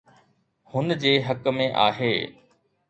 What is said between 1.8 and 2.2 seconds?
آهي.